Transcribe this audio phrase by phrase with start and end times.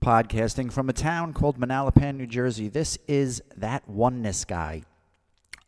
[0.00, 2.68] Podcasting from a town called Manalapan, New Jersey.
[2.68, 4.84] This is That Oneness Guy,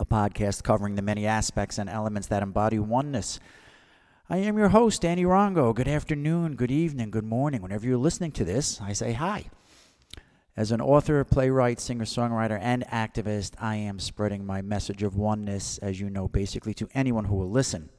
[0.00, 3.39] a podcast covering the many aspects and elements that embody oneness.
[4.31, 5.75] I am your host, Danny Rongo.
[5.75, 7.60] Good afternoon, good evening, good morning.
[7.60, 9.50] Whenever you're listening to this, I say hi.
[10.57, 15.77] As an author, playwright, singer songwriter, and activist, I am spreading my message of oneness,
[15.83, 17.91] as you know, basically to anyone who will listen.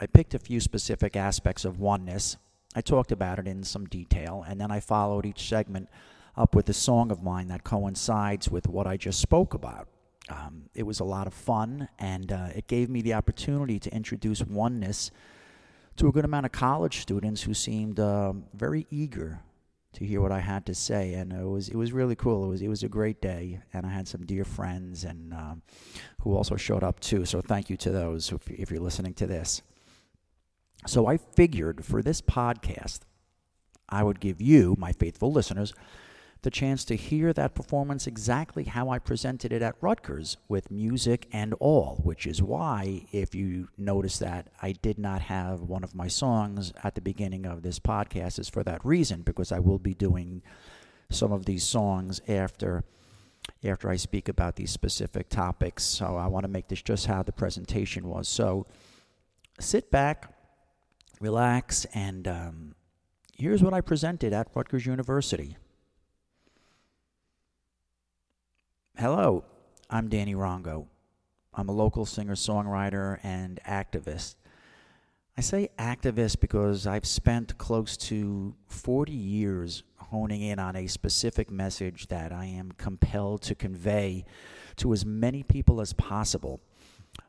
[0.00, 2.36] I picked a few specific aspects of oneness.
[2.74, 5.88] I talked about it in some detail, and then I followed each segment
[6.36, 9.88] up with a song of mine that coincides with what I just spoke about.
[10.28, 13.94] Um, it was a lot of fun, and uh, it gave me the opportunity to
[13.94, 15.10] introduce oneness
[15.96, 19.40] to a good amount of college students who seemed uh, very eager
[19.92, 22.44] to hear what I had to say, and it was it was really cool.
[22.44, 25.62] It was it was a great day, and I had some dear friends and um,
[26.22, 27.24] who also showed up too.
[27.24, 29.62] So thank you to those if you're listening to this.
[30.86, 33.00] So I figured for this podcast,
[33.88, 35.72] I would give you, my faithful listeners,
[36.44, 41.26] the chance to hear that performance exactly how I presented it at Rutgers with music
[41.32, 45.94] and all, which is why, if you notice that I did not have one of
[45.94, 49.78] my songs at the beginning of this podcast, is for that reason, because I will
[49.78, 50.42] be doing
[51.10, 52.84] some of these songs after
[53.62, 55.84] after I speak about these specific topics.
[55.84, 58.28] So I want to make this just how the presentation was.
[58.28, 58.66] So
[59.60, 60.32] sit back,
[61.20, 62.74] relax, and um,
[63.36, 65.56] here's what I presented at Rutgers University.
[68.96, 69.42] Hello,
[69.90, 70.86] I'm Danny Rongo.
[71.52, 74.36] I'm a local singer songwriter and activist.
[75.36, 81.50] I say activist because I've spent close to 40 years honing in on a specific
[81.50, 84.26] message that I am compelled to convey
[84.76, 86.60] to as many people as possible.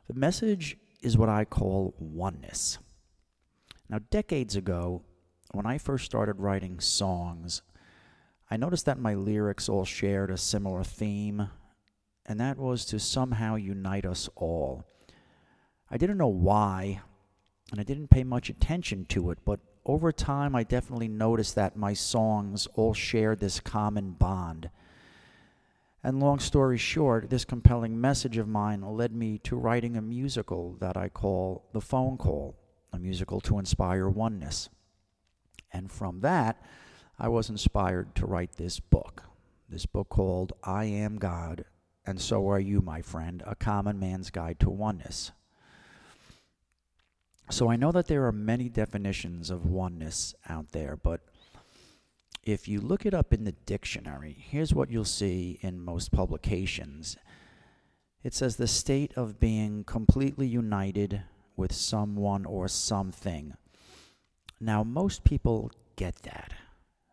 [0.06, 2.78] The message is what I call oneness.
[3.88, 5.02] Now, decades ago,
[5.50, 7.62] when I first started writing songs,
[8.50, 11.50] I noticed that my lyrics all shared a similar theme,
[12.24, 14.84] and that was to somehow unite us all.
[15.90, 17.00] I didn't know why,
[17.70, 21.76] and I didn't pay much attention to it, but over time I definitely noticed that
[21.76, 24.70] my songs all shared this common bond.
[26.02, 30.76] And long story short, this compelling message of mine led me to writing a musical
[30.78, 32.56] that I call The Phone Call,
[32.92, 34.68] a musical to inspire oneness.
[35.72, 36.62] And from that,
[37.18, 39.22] I was inspired to write this book.
[39.68, 41.64] This book called I Am God,
[42.06, 45.32] and So Are You, My Friend A Common Man's Guide to Oneness.
[47.50, 51.20] So I know that there are many definitions of oneness out there, but
[52.42, 57.16] if you look it up in the dictionary, here's what you'll see in most publications
[58.26, 61.22] it says the state of being completely united
[61.56, 63.54] with someone or something.
[64.58, 66.52] Now, most people get that.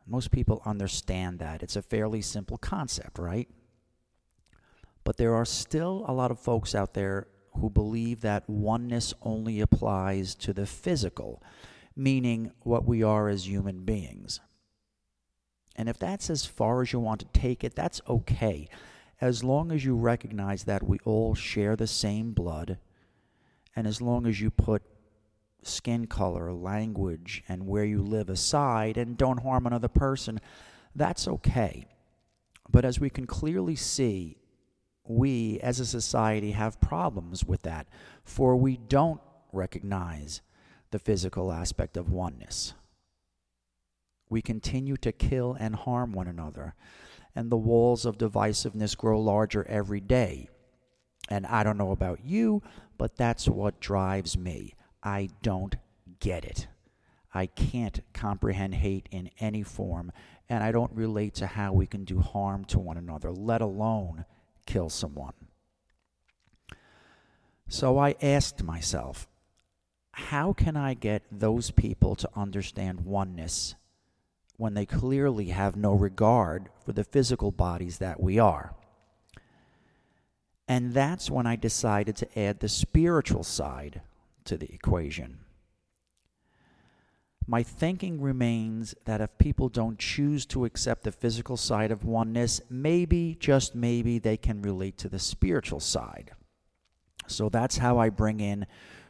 [0.05, 1.63] Most people understand that.
[1.63, 3.49] It's a fairly simple concept, right?
[5.03, 7.27] But there are still a lot of folks out there
[7.59, 11.41] who believe that oneness only applies to the physical,
[11.95, 14.39] meaning what we are as human beings.
[15.75, 18.69] And if that's as far as you want to take it, that's okay,
[19.21, 22.77] as long as you recognize that we all share the same blood,
[23.75, 24.83] and as long as you put
[25.67, 30.39] skin color, language, and where you live aside and don't harm another person,
[30.95, 31.87] that's okay.
[32.69, 34.37] But as we can clearly see,
[35.05, 37.87] we as a society have problems with that,
[38.23, 39.21] for we don't
[39.51, 40.41] recognize
[40.91, 42.73] the physical aspect of oneness.
[44.29, 46.73] We continue to kill and harm one another.
[47.35, 50.49] and the walls of divisiveness grow larger every day.
[51.29, 52.61] And I don't know about you,
[52.97, 54.75] but that's what drives me.
[55.03, 55.75] I don't
[56.19, 56.67] get it.
[57.33, 60.11] I can't comprehend hate in any form,
[60.47, 64.25] and I don't relate to how we can do harm to one another, let alone
[64.65, 65.33] kill someone.
[67.67, 69.27] So I asked myself,
[70.11, 73.73] how can I get those people to understand oneness
[74.57, 78.75] when they clearly have no regard for the physical bodies that we are?
[80.67, 84.01] And that's when I decided to add the spiritual side
[84.45, 85.39] to the equation.
[87.45, 92.61] My thinking remains that if people don't choose to accept the physical side of oneness,
[92.69, 96.31] maybe, just maybe, they can relate to the spiritual side.
[97.27, 98.65] So that's how I bring in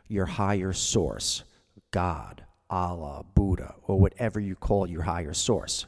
[0.07, 1.43] your higher source
[1.91, 5.85] God, Allah, Buddha, or whatever you call your higher source.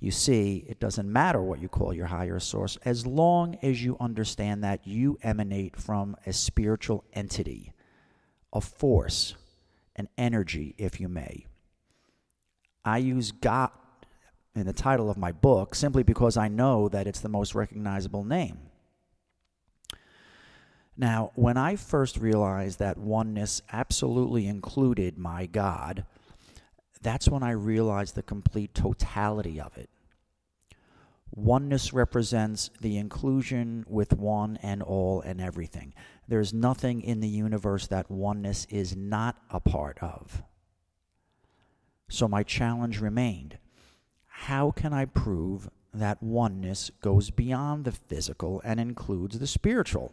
[0.00, 3.96] You see, it doesn't matter what you call your higher source as long as you
[4.00, 7.72] understand that you emanate from a spiritual entity,
[8.52, 9.34] a force,
[9.96, 11.46] an energy, if you may.
[12.84, 13.70] I use God
[14.54, 18.24] in the title of my book simply because I know that it's the most recognizable
[18.24, 18.58] name.
[20.96, 26.04] Now, when I first realized that oneness absolutely included my God,
[27.00, 29.90] that's when I realized the complete totality of it.
[31.30, 35.94] Oneness represents the inclusion with one and all and everything.
[36.28, 40.42] There's nothing in the universe that oneness is not a part of.
[42.08, 43.58] So my challenge remained
[44.26, 50.12] how can I prove that oneness goes beyond the physical and includes the spiritual?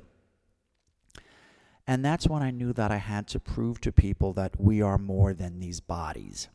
[1.85, 4.97] And that's when I knew that I had to prove to people that we are
[4.97, 6.47] more than these bodies.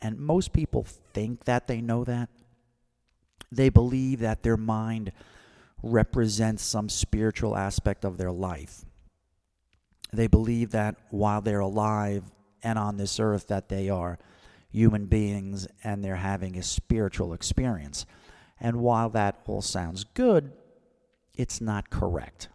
[0.00, 2.30] And most people think that they know that.
[3.52, 5.12] They believe that their mind
[5.84, 8.84] represents some spiritual aspect of their life.
[10.12, 12.24] They believe that while they're alive
[12.62, 14.18] and on this earth that they are
[14.70, 18.06] human beings and they're having a spiritual experience.
[18.60, 20.52] And while that all sounds good,
[21.34, 22.48] it's not correct.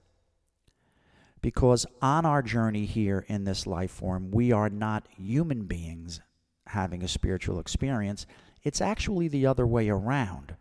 [1.41, 6.19] Because on our journey here in this life form, we are not human beings
[6.67, 8.25] having a spiritual experience.
[8.63, 10.55] It's actually the other way around.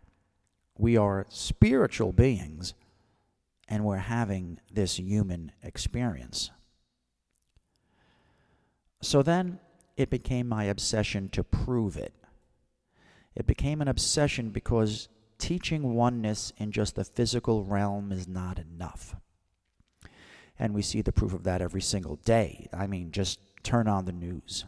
[0.79, 2.73] We are spiritual beings
[3.67, 6.51] and we're having this human experience.
[9.01, 9.59] So then
[9.97, 12.13] it became my obsession to prove it.
[13.35, 19.17] It became an obsession because teaching oneness in just the physical realm is not enough.
[20.57, 22.69] And we see the proof of that every single day.
[22.71, 24.63] I mean, just turn on the news.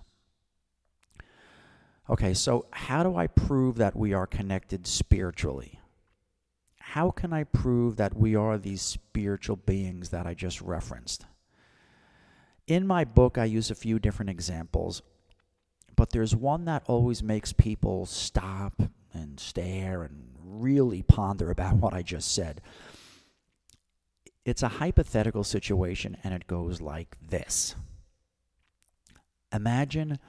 [2.09, 5.80] Okay, so how do I prove that we are connected spiritually?
[6.91, 11.25] How can I prove that we are these spiritual beings that I just referenced?
[12.67, 15.01] In my book, I use a few different examples,
[15.95, 18.81] but there's one that always makes people stop
[19.13, 22.59] and stare and really ponder about what I just said.
[24.43, 27.73] It's a hypothetical situation, and it goes like this
[29.53, 30.19] Imagine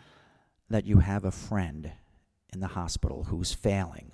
[0.71, 1.91] that you have a friend
[2.53, 4.13] in the hospital who's failing.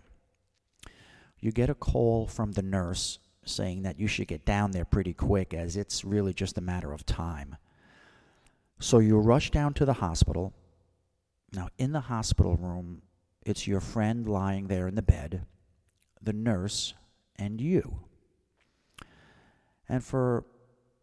[1.41, 5.15] You get a call from the nurse saying that you should get down there pretty
[5.15, 7.57] quick, as it's really just a matter of time.
[8.79, 10.53] So you rush down to the hospital.
[11.53, 13.03] Now, in the hospital room,
[13.45, 15.47] it's your friend lying there in the bed,
[16.23, 16.95] the nurse,
[17.37, 18.01] and you.
[19.89, 20.45] And for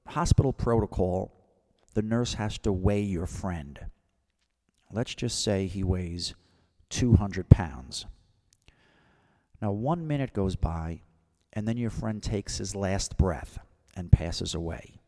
[0.07, 1.31] hospital protocol,
[1.95, 3.79] the nurse has to weigh your friend.
[4.91, 6.35] Let's just say he weighs
[6.89, 8.05] 200 pounds.
[9.61, 11.01] Now, one minute goes by,
[11.53, 13.59] and then your friend takes his last breath
[13.95, 14.99] and passes away.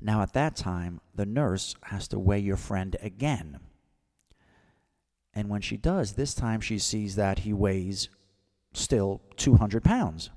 [0.00, 3.60] Now, at that time, the nurse has to weigh your friend again.
[5.34, 8.08] And when she does, this time she sees that he weighs
[8.72, 10.30] still 200 pounds.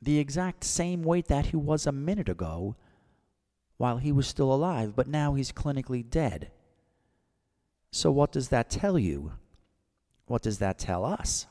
[0.00, 2.76] The exact same weight that he was a minute ago
[3.78, 6.50] while he was still alive, but now he's clinically dead.
[7.90, 9.32] So, what does that tell you?
[10.26, 11.46] What does that tell us?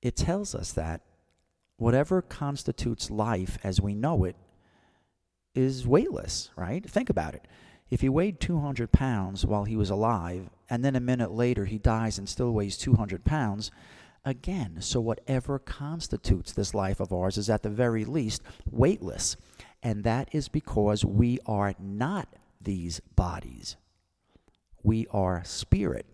[0.00, 1.00] It tells us that
[1.76, 4.36] whatever constitutes life as we know it
[5.54, 6.88] is weightless, right?
[6.88, 7.46] Think about it.
[7.90, 11.78] If he weighed 200 pounds while he was alive, and then a minute later he
[11.78, 13.70] dies and still weighs 200 pounds,
[14.24, 19.36] again, so whatever constitutes this life of ours is at the very least weightless.
[19.82, 22.28] And that is because we are not
[22.60, 23.76] these bodies,
[24.82, 26.06] we are spirit.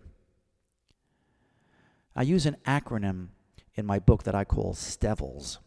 [2.15, 3.29] I use an acronym
[3.75, 5.57] in my book that I call STEVLS.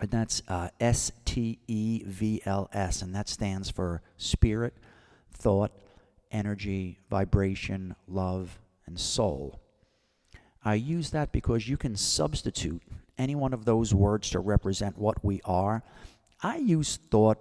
[0.00, 4.74] And that's uh, S T E V L S, and that stands for spirit,
[5.32, 5.72] thought,
[6.30, 9.60] energy, vibration, love, and soul.
[10.62, 12.82] I use that because you can substitute
[13.16, 15.82] any one of those words to represent what we are.
[16.42, 17.38] I use thought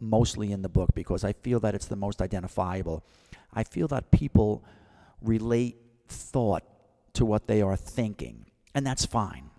[0.00, 3.04] mostly in the book because I feel that it's the most identifiable.
[3.52, 4.64] I feel that people
[5.20, 5.76] relate
[6.08, 6.64] thought
[7.14, 9.50] to what they are thinking, and that's fine.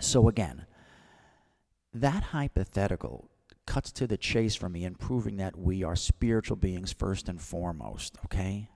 [0.00, 0.66] So, again,
[1.94, 3.30] that hypothetical
[3.66, 7.40] cuts to the chase for me in proving that we are spiritual beings first and
[7.40, 8.70] foremost, okay?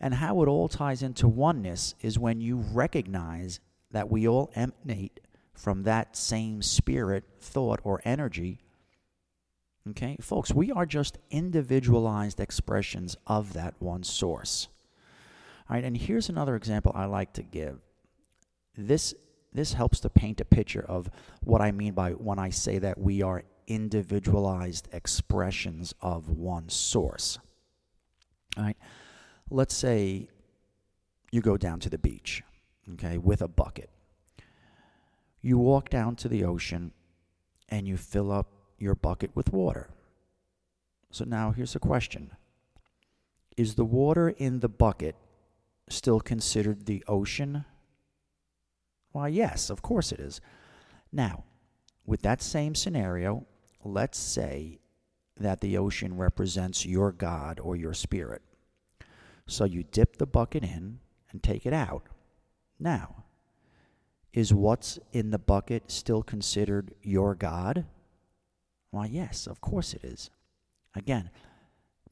[0.00, 3.60] And how it all ties into oneness is when you recognize
[3.92, 5.20] that we all emanate
[5.54, 8.60] from that same spirit, thought, or energy.
[9.90, 14.68] Okay, folks, we are just individualized expressions of that one source.
[15.68, 17.78] All right, and here's another example I like to give.
[18.76, 19.14] This
[19.52, 21.10] this helps to paint a picture of
[21.44, 27.38] what I mean by when I say that we are individualized expressions of one source.
[28.56, 28.76] All right.
[29.50, 30.28] Let's say
[31.30, 32.42] you go down to the beach,
[32.94, 33.90] okay, with a bucket.
[35.42, 36.92] You walk down to the ocean
[37.68, 39.90] and you fill up your bucket with water.
[41.10, 42.30] So now here's a question
[43.56, 45.16] Is the water in the bucket
[45.92, 47.64] still considered the ocean?
[49.12, 50.40] Why, yes, of course it is.
[51.12, 51.44] Now,
[52.04, 53.46] with that same scenario,
[53.84, 54.80] let's say
[55.38, 58.42] that the ocean represents your God or your spirit.
[59.46, 62.04] So you dip the bucket in and take it out.
[62.78, 63.24] Now,
[64.32, 67.84] is what's in the bucket still considered your God?
[68.90, 70.30] Why, yes, of course it is.
[70.94, 71.30] Again,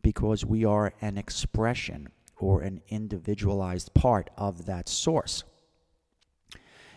[0.02, 2.08] because we are an expression
[2.42, 5.44] or an individualized part of that source.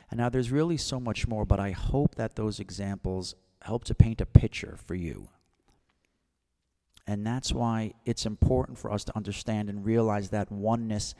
[0.09, 3.95] And now there's really so much more, but I hope that those examples help to
[3.95, 5.29] paint a picture for you.
[7.07, 11.15] And that's why it's important for us to understand and realize that oneness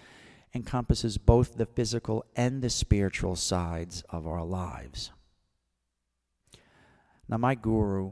[0.53, 5.12] encompasses both the physical and the spiritual sides of our lives.
[7.27, 8.12] Now, my guru,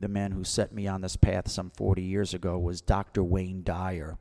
[0.00, 3.24] the man who set me on this path some 40 years ago, was Dr.
[3.24, 4.18] Wayne Dyer.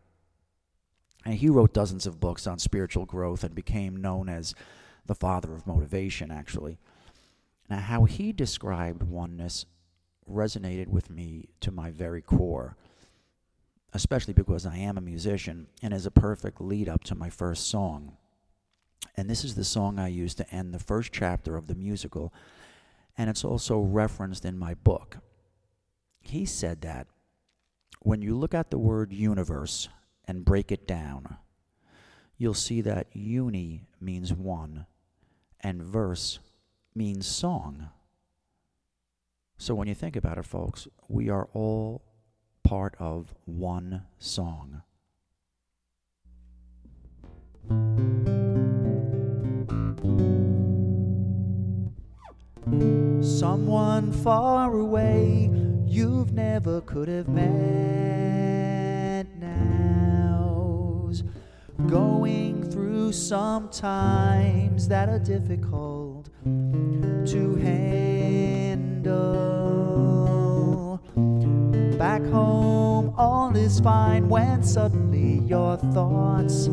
[1.26, 4.54] And he wrote dozens of books on spiritual growth and became known as
[5.06, 6.78] the father of motivation, actually.
[7.70, 9.66] Now, how he described oneness
[10.30, 12.76] resonated with me to my very core,
[13.94, 17.70] especially because I am a musician and is a perfect lead up to my first
[17.70, 18.18] song.
[19.16, 22.34] And this is the song I used to end the first chapter of the musical,
[23.18, 25.18] and it's also referenced in my book.
[26.20, 27.08] He said that
[28.02, 29.90] when you look at the word universe
[30.28, 31.38] and break it down,
[32.38, 34.86] you'll see that uni means one
[35.62, 36.40] and verse
[36.96, 37.90] means song.
[39.58, 42.04] So when you think about it, folks, we are all
[42.64, 44.82] part of one song.
[53.22, 55.50] Someone far away
[55.86, 58.63] you've never could have met
[61.88, 69.04] going through some times that are difficult to handle.
[71.98, 76.68] Back home, all is fine when suddenly your thoughts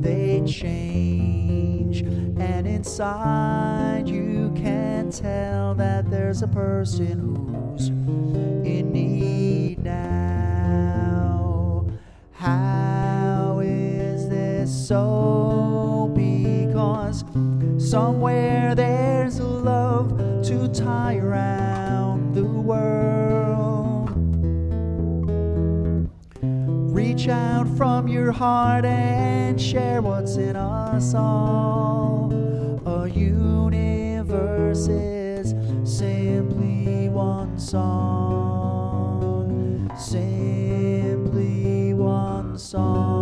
[0.00, 7.36] they change, and inside you can tell that there's a person
[7.76, 10.31] who's in need now.
[14.92, 16.12] So?
[16.14, 17.24] Because
[17.78, 24.10] somewhere there's a love to tie around the world.
[26.94, 32.30] Reach out from your heart and share what's in us all.
[32.84, 37.90] A universe is simply one song.
[39.96, 43.21] Simply one song.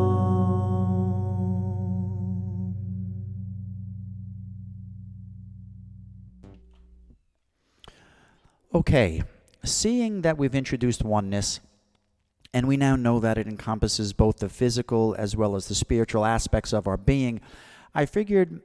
[8.81, 9.23] Okay,
[9.63, 11.61] seeing that we've introduced oneness,
[12.55, 16.25] and we now know that it encompasses both the physical as well as the spiritual
[16.25, 17.43] aspects of our being,
[17.95, 18.63] I figured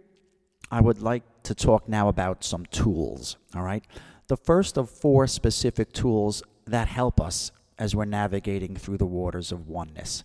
[0.72, 3.84] I would like to talk now about some tools, all right?
[4.28, 9.52] The first of four specific tools that help us as we're navigating through the waters
[9.52, 10.24] of oneness.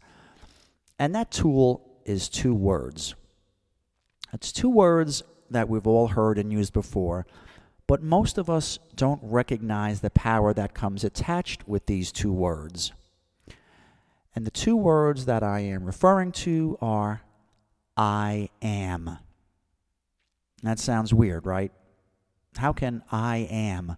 [1.00, 3.16] And that tool is two words
[4.32, 7.26] It's two words that we've all heard and used before,
[7.90, 12.92] but most of us don't recognize the power that comes attached with these two words.
[14.32, 17.22] And the two words that I am referring to are
[17.96, 19.18] I am.
[20.62, 21.72] That sounds weird, right?
[22.58, 23.96] How can I am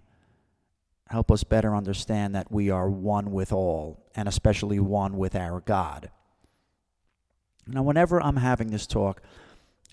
[1.08, 5.60] help us better understand that we are one with all, and especially one with our
[5.60, 6.10] God?
[7.66, 9.20] Now, whenever I'm having this talk,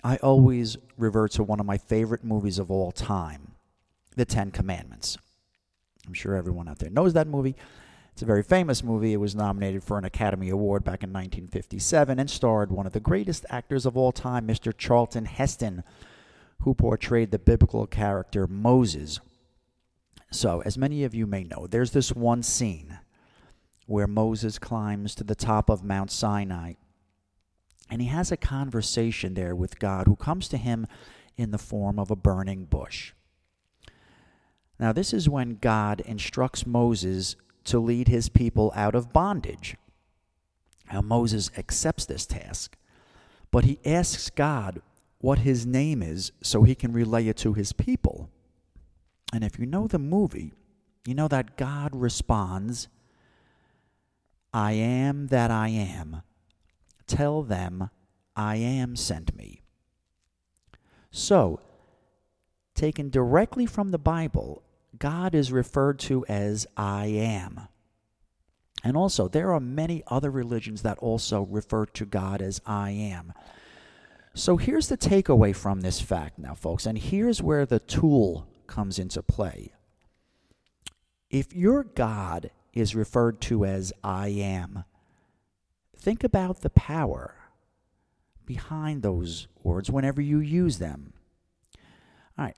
[0.02, 3.49] I always revert to one of my favorite movies of all time,
[4.20, 5.16] The Ten Commandments.
[6.06, 7.56] I'm sure everyone out there knows that movie.
[8.12, 9.14] It's a very famous movie.
[9.14, 13.00] It was nominated for an Academy Award back in 1957 and starred one of the
[13.00, 14.76] greatest actors of all time, Mr.
[14.76, 15.84] Charlton Heston,
[16.58, 19.20] who portrayed the biblical character Moses.
[20.30, 22.98] So, as many of you may know, there's this one scene
[23.86, 26.74] where Moses climbs to the top of Mount Sinai
[27.90, 30.86] and he has a conversation there with God who comes to him
[31.38, 33.14] in the form of a burning bush.
[34.80, 39.76] Now, this is when God instructs Moses to lead his people out of bondage.
[40.92, 42.76] Now, Moses accepts this task,
[43.52, 44.82] but he asks God
[45.18, 48.30] what his name is so he can relay it to his people.
[49.32, 50.54] And if you know the movie,
[51.06, 52.88] you know that God responds,
[54.52, 56.22] I am that I am
[57.10, 57.90] Tell them,
[58.36, 59.62] I am sent me.
[61.10, 61.58] So,
[62.76, 64.62] taken directly from the Bible,
[64.98, 67.68] God is referred to as I am.
[68.82, 73.32] And also, there are many other religions that also refer to God as I am.
[74.34, 78.98] So here's the takeaway from this fact now, folks, and here's where the tool comes
[78.98, 79.72] into play.
[81.28, 84.84] If your God is referred to as I am,
[86.00, 87.34] Think about the power
[88.46, 91.12] behind those words whenever you use them.
[92.38, 92.56] All right.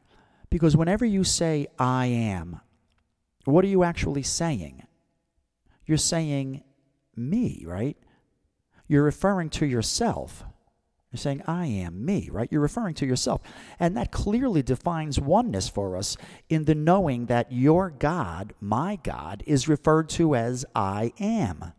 [0.52, 2.60] Because whenever you say, I am,
[3.46, 4.82] what are you actually saying?
[5.86, 6.62] You're saying
[7.16, 7.96] me, right?
[8.86, 10.44] You're referring to yourself.
[11.10, 12.50] You're saying, I am me, right?
[12.52, 13.40] You're referring to yourself.
[13.80, 16.18] And that clearly defines oneness for us
[16.50, 21.72] in the knowing that your God, my God, is referred to as I am.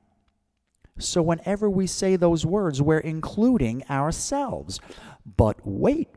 [0.97, 4.79] So whenever we say those words, we're including ourselves.
[5.37, 6.07] But wait,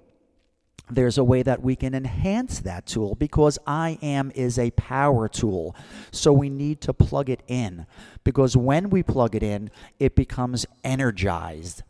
[0.88, 5.29] there's a way that we can enhance that tool because I am is a power
[5.29, 5.75] tool.
[6.12, 7.87] So we need to plug it in
[8.22, 11.83] because when we plug it in, it becomes energized.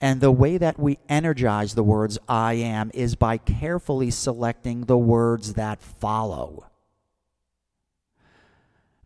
[0.00, 4.98] And the way that we energize the words I am is by carefully selecting the
[4.98, 6.66] words that follow.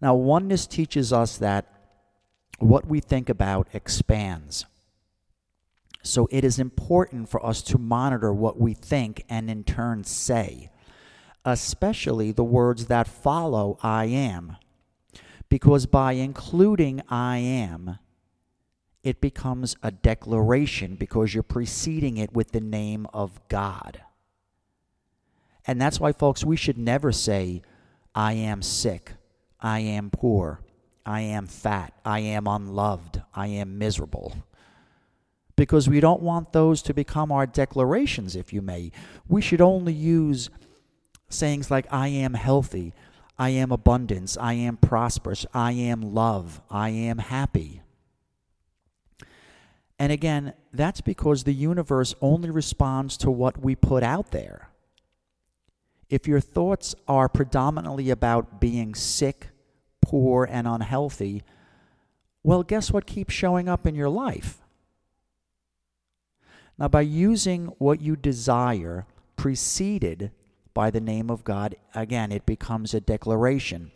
[0.00, 1.66] Now, oneness teaches us that
[2.58, 4.66] what we think about expands.
[6.02, 10.70] So it is important for us to monitor what we think and in turn say,
[11.44, 14.56] especially the words that follow I am.
[15.48, 17.98] Because by including I am,
[19.02, 24.02] it becomes a declaration because you're preceding it with the name of God.
[25.66, 27.62] And that's why, folks, we should never say,
[28.14, 29.12] I am sick,
[29.60, 30.60] I am poor,
[31.04, 34.34] I am fat, I am unloved, I am miserable.
[35.58, 38.92] Because we don't want those to become our declarations, if you may.
[39.26, 40.50] We should only use
[41.30, 42.94] sayings like, I am healthy,
[43.36, 47.82] I am abundance, I am prosperous, I am love, I am happy.
[49.98, 54.68] And again, that's because the universe only responds to what we put out there.
[56.08, 59.48] If your thoughts are predominantly about being sick,
[60.02, 61.42] poor, and unhealthy,
[62.44, 64.62] well, guess what keeps showing up in your life?
[66.78, 70.30] Now, by using what you desire preceded
[70.74, 73.90] by the name of God, again, it becomes a declaration.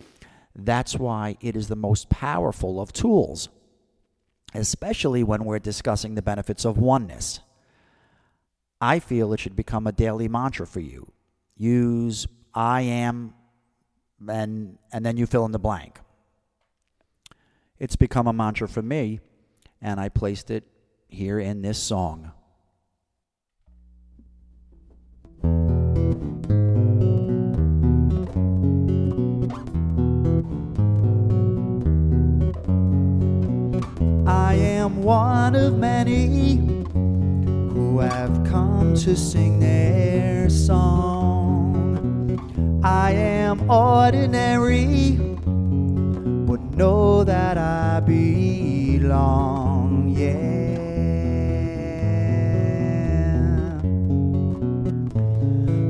[0.54, 3.48] That's why it is the most powerful of tools,
[4.54, 7.40] especially when we're discussing the benefits of oneness.
[8.80, 11.12] I feel it should become a daily mantra for you.
[11.56, 13.34] Use I am
[14.28, 16.00] and and then you fill in the blank.
[17.78, 19.20] It's become a mantra for me,
[19.80, 20.64] and I placed it
[21.08, 22.32] here in this song.
[34.92, 36.56] Am one of many
[36.92, 42.38] who have come to sing their song.
[42.84, 45.12] I am ordinary,
[46.46, 48.34] but know that I belong,
[50.16, 50.50] yeah.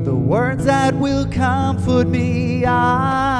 [0.05, 2.65] The words that will comfort me.
[2.65, 3.32] I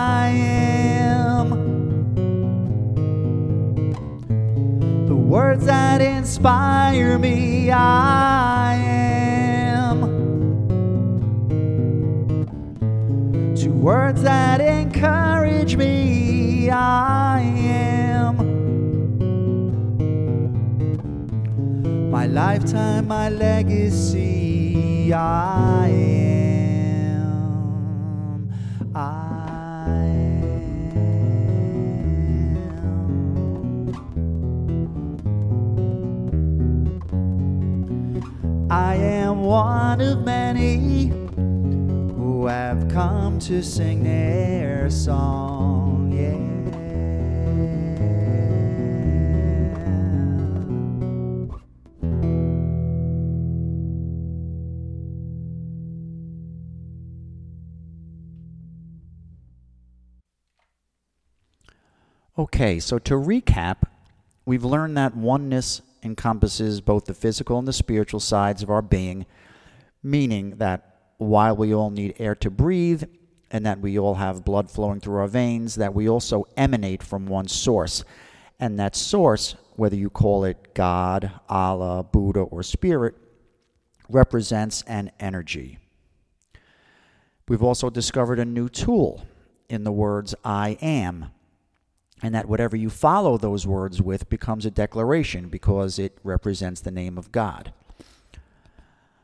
[5.53, 7.69] words that inspire me.
[7.69, 10.01] I am
[13.55, 16.71] To words that encourage me.
[16.71, 18.37] I am
[22.09, 25.13] my lifetime, my legacy.
[25.13, 26.32] I am.
[39.43, 41.07] One of many
[42.15, 46.09] who have come to sing their song.
[46.13, 46.53] Yeah.
[62.37, 63.83] Okay, so to recap,
[64.45, 69.25] we've learned that oneness encompasses both the physical and the spiritual sides of our being,
[70.01, 73.03] meaning that while we all need air to breathe
[73.51, 77.25] and that we all have blood flowing through our veins, that we also emanate from
[77.25, 78.03] one source.
[78.59, 83.15] And that source, whether you call it God, Allah, Buddha, or Spirit,
[84.09, 85.77] represents an energy.
[87.47, 89.25] We've also discovered a new tool
[89.69, 91.31] in the words I am
[92.23, 96.89] and that whatever you follow those words with becomes a declaration because it represents the
[96.89, 97.73] name of God.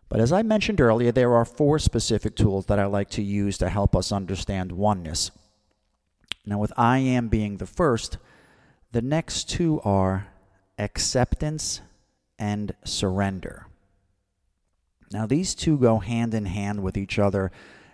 [0.09, 3.57] But as I mentioned earlier, there are four specific tools that I like to use
[3.59, 5.31] to help us understand oneness.
[6.45, 8.17] Now, with I am being the first,
[8.91, 10.27] the next two are
[10.77, 11.79] acceptance
[12.37, 13.67] and surrender.
[15.09, 17.49] Now, these two go hand in hand with each other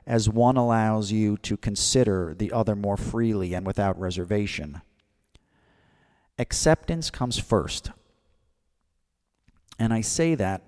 [0.08, 4.82] as one allows you to consider the other more freely and without reservation.
[6.38, 7.92] Acceptance comes first.
[9.80, 10.62] And I say that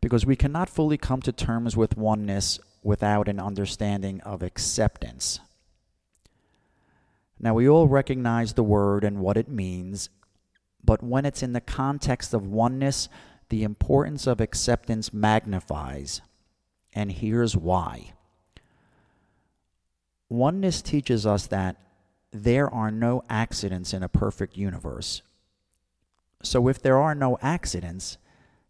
[0.00, 5.40] because we cannot fully come to terms with oneness without an understanding of acceptance.
[7.38, 10.08] Now, we all recognize the word and what it means,
[10.84, 13.08] but when it's in the context of oneness,
[13.48, 16.22] the importance of acceptance magnifies.
[16.92, 18.12] And here's why.
[20.28, 21.76] Oneness teaches us that
[22.42, 25.22] there are no accidents in a perfect universe.
[26.42, 28.18] So if there are no accidents,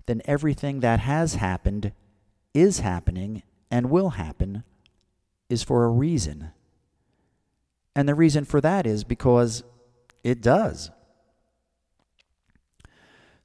[0.06, 1.92] then everything that has happened,
[2.54, 4.64] is happening, and will happen
[5.50, 6.52] is for a reason.
[7.94, 9.62] And the reason for that is because
[10.24, 10.90] it does.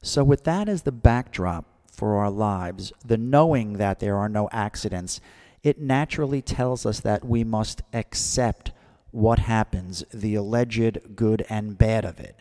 [0.02, 4.48] So, with that as the backdrop for our lives, the knowing that there are no
[4.50, 5.20] accidents,
[5.62, 8.72] it naturally tells us that we must accept
[9.12, 12.36] what happens, the alleged good and bad of it.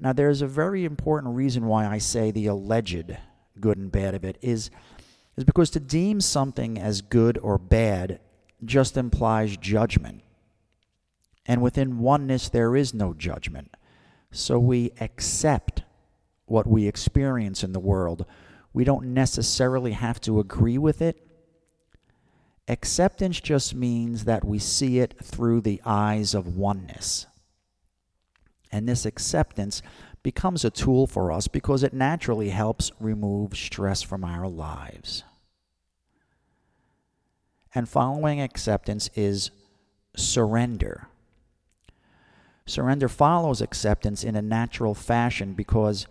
[0.00, 3.16] Now, there's a very important reason why I say the alleged
[3.58, 4.70] good and bad of it is,
[5.36, 8.20] is because to deem something as good or bad
[8.64, 10.22] just implies judgment.
[11.46, 13.74] And within oneness, there is no judgment.
[14.30, 15.82] So we accept
[16.46, 18.26] what we experience in the world.
[18.72, 21.26] We don't necessarily have to agree with it,
[22.68, 27.26] Acceptance just means that we see it through the eyes of oneness.
[28.70, 29.80] And this acceptance
[30.22, 35.24] becomes a tool for us because it naturally helps remove stress from our lives.
[37.74, 39.50] And following acceptance is
[40.14, 41.08] surrender.
[42.66, 46.06] Surrender follows acceptance in a natural fashion because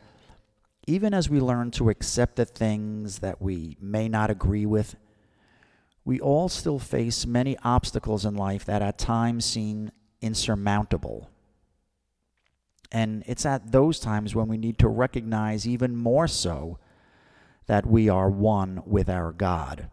[0.88, 4.96] even as we learn to accept the things that we may not agree with,
[6.08, 9.92] we all still face many obstacles in life that at times seem
[10.22, 11.30] insurmountable.
[12.94, 16.80] And it's at those times when we need to recognize even more so
[17.66, 19.90] that we are one with our God,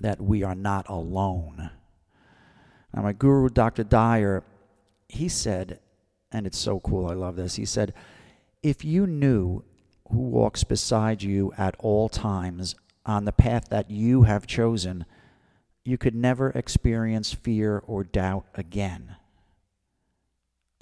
[0.00, 1.70] that we are not alone.
[2.92, 3.84] Now, my guru, Dr.
[3.84, 4.42] Dyer,
[5.08, 5.78] he said,
[6.32, 7.54] and it's so cool, I love this.
[7.54, 7.94] He said,
[8.64, 9.62] If you knew
[10.10, 15.04] who walks beside you at all times, on the path that you have chosen,
[15.84, 19.16] you could never experience fear or doubt again.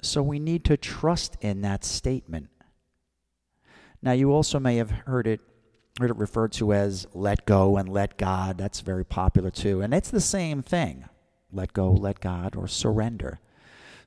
[0.01, 2.49] So we need to trust in that statement.
[4.01, 5.41] Now, you also may have heard it,
[5.99, 8.57] heard it referred to as let go and let God.
[8.57, 9.81] That's very popular too.
[9.81, 11.05] And it's the same thing
[11.53, 13.39] let go, let God, or surrender.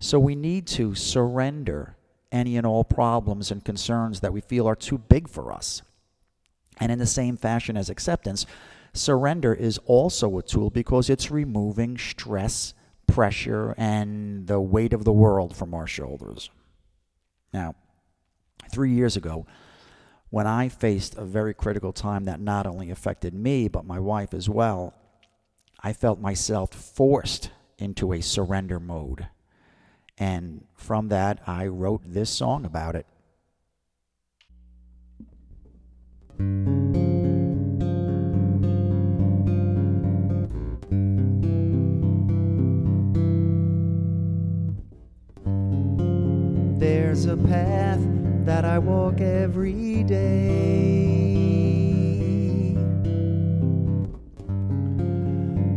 [0.00, 1.96] So we need to surrender
[2.32, 5.82] any and all problems and concerns that we feel are too big for us.
[6.78, 8.46] And in the same fashion as acceptance,
[8.94, 12.74] Surrender is also a tool because it's removing stress,
[13.08, 16.48] pressure, and the weight of the world from our shoulders.
[17.52, 17.74] Now,
[18.70, 19.46] three years ago,
[20.30, 24.32] when I faced a very critical time that not only affected me, but my wife
[24.32, 24.94] as well,
[25.80, 29.26] I felt myself forced into a surrender mode.
[30.16, 33.06] And from that, I wrote this song about it.
[46.78, 48.00] There's a path
[48.44, 50.24] that I walk every day.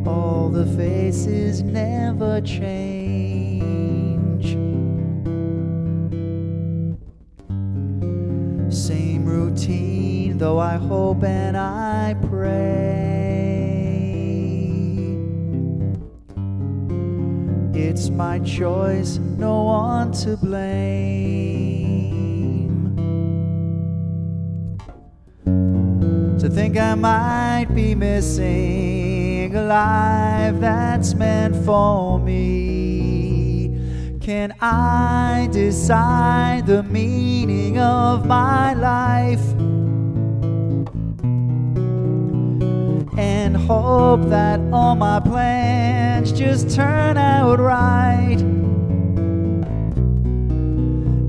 [0.08, 3.17] All the faces never change.
[10.38, 12.78] Though I hope and I pray.
[17.74, 20.68] It's my choice, no one to blame.
[26.40, 33.72] To think I might be missing a life that's meant for me.
[34.22, 39.57] Can I decide the meaning of my life?
[43.68, 48.38] Hope that all my plans just turn out right.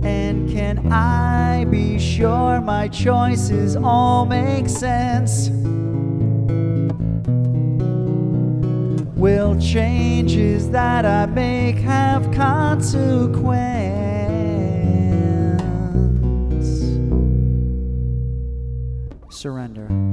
[0.05, 5.49] And can I be sure my choices all make sense?
[9.19, 13.59] Will changes that I make have consequence?
[19.29, 20.08] Surrender.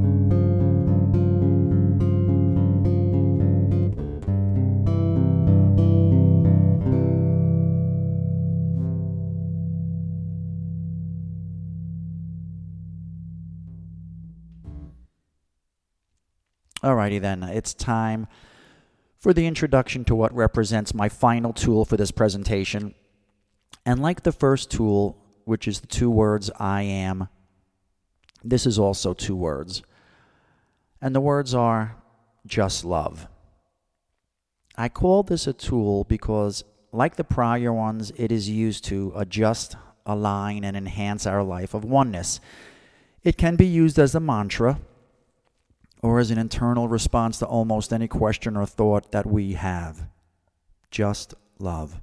[16.85, 18.27] Alrighty then, it's time
[19.17, 22.93] for the introduction to what represents my final tool for this presentation.
[23.87, 27.27] And like the first tool, which is the two words I am,
[28.43, 29.81] this is also two words.
[31.01, 31.95] And the words are
[32.45, 33.27] just love.
[34.75, 39.75] I call this a tool because, like the prior ones, it is used to adjust,
[40.05, 42.39] align, and enhance our life of oneness.
[43.23, 44.79] It can be used as a mantra
[46.05, 50.07] or as an internal response to almost any question or thought that we have.
[50.91, 51.99] Just love.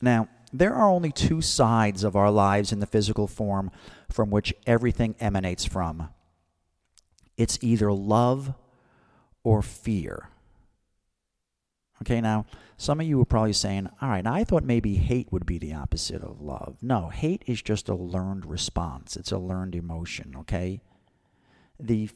[0.00, 3.70] Now, there are only two sides of our lives in the physical form
[4.10, 6.08] from which everything emanates from
[7.38, 8.54] it's either love
[9.44, 10.28] or fear.
[12.02, 12.44] Okay, now,
[12.76, 15.72] some of you are probably saying, all right, I thought maybe hate would be the
[15.72, 16.76] opposite of love.
[16.82, 20.80] No, hate is just a learned response, it's a learned emotion, okay?
[21.80, 22.10] The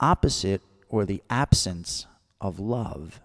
[0.00, 2.06] opposite or the absence
[2.40, 3.20] of love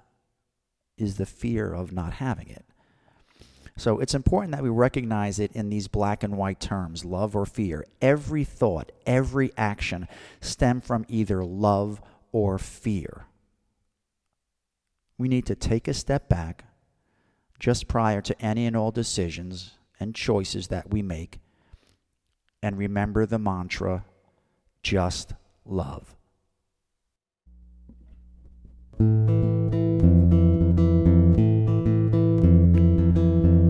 [0.97, 2.65] is the fear of not having it.
[3.77, 7.45] So it's important that we recognize it in these black and white terms love or
[7.45, 7.85] fear.
[8.01, 10.07] Every thought, every action
[10.39, 13.25] stem from either love or fear.
[15.17, 16.65] We need to take a step back
[17.59, 21.39] just prior to any and all decisions and choices that we make
[22.61, 24.05] and remember the mantra
[24.83, 25.33] just
[25.65, 26.15] love.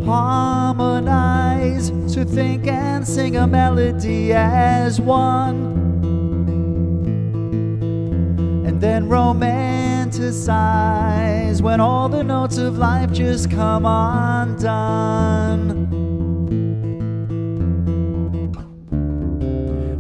[0.06, 5.72] Harmonize to think and sing a melody as one.
[8.66, 15.88] And then romanticize when all the notes of life just come undone.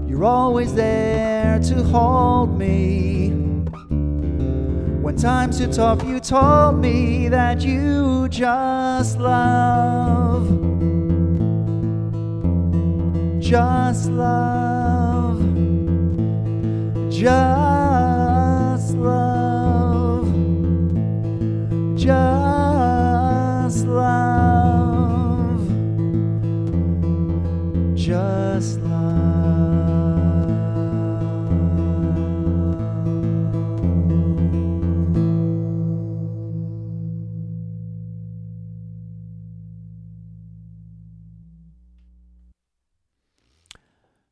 [0.08, 3.21] You're always there to hold me.
[5.12, 10.48] When times are tough, you told me that you just love.
[13.42, 15.42] Just love.
[17.12, 20.34] Just love.
[21.98, 22.41] Just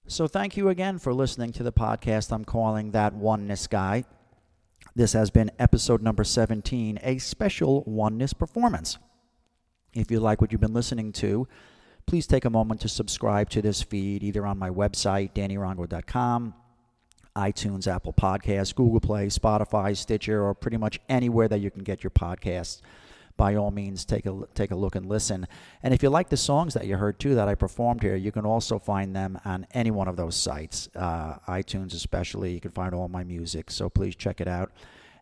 [0.09, 4.05] So thank you again for listening to the podcast I'm calling That Oneness Guy.
[4.95, 8.97] This has been episode number 17, a special oneness performance.
[9.93, 11.47] If you like what you've been listening to,
[12.07, 16.55] please take a moment to subscribe to this feed either on my website, dannyrongo.com,
[17.35, 22.03] iTunes, Apple Podcasts, Google Play, Spotify, Stitcher, or pretty much anywhere that you can get
[22.03, 22.81] your podcasts.
[23.39, 25.47] By all means, take a take a look and listen.
[25.81, 28.33] And if you like the songs that you heard too that I performed here, you
[28.33, 32.51] can also find them on any one of those sites, uh, iTunes especially.
[32.51, 34.73] You can find all my music, so please check it out.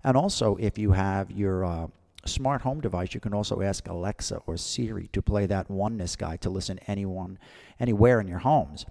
[0.04, 1.88] And also, if you have your uh,
[2.26, 6.42] smart home device, you can also ask Alexa or Siri to play that oneness guide
[6.42, 7.38] to listen anyone,
[7.80, 8.88] anywhere in your homes.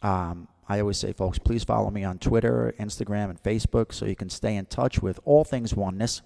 [0.00, 4.16] Um, I always say, folks, please follow me on Twitter, Instagram, and Facebook so you
[4.16, 6.22] can stay in touch with all things oneness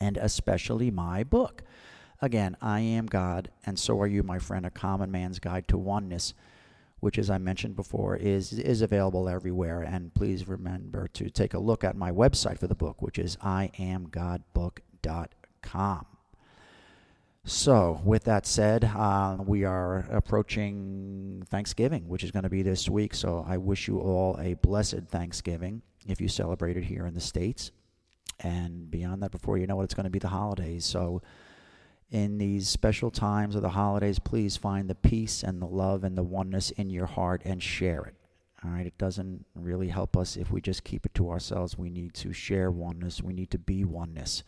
[0.00, 1.62] and especially my book.
[2.20, 5.76] Again, I am God, and so are you, my friend, a common man's guide to
[5.76, 6.32] oneness,
[7.00, 9.82] which, as I mentioned before, is, is available everywhere.
[9.82, 13.36] And please remember to take a look at my website for the book, which is
[13.36, 16.06] iamgodbook.com.
[17.46, 22.88] So, with that said, uh, we are approaching Thanksgiving, which is going to be this
[22.88, 23.14] week.
[23.14, 27.20] So, I wish you all a blessed Thanksgiving if you celebrate it here in the
[27.20, 27.70] States.
[28.40, 30.84] And beyond that, before you know it, it's going to be the holidays.
[30.84, 31.22] So,
[32.10, 36.16] in these special times of the holidays, please find the peace and the love and
[36.16, 38.14] the oneness in your heart and share it.
[38.64, 41.76] All right, it doesn't really help us if we just keep it to ourselves.
[41.76, 44.42] We need to share oneness, we need to be oneness.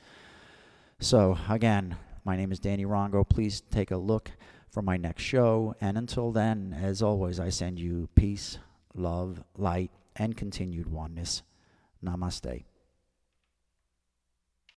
[0.99, 3.29] So, again, my name is Danny Rongo.
[3.29, 4.31] Please take a look
[4.71, 5.75] for my next show.
[5.81, 8.59] And until then, as always, I send you peace,
[8.95, 11.43] love, light, and continued oneness.
[12.05, 12.65] Namaste.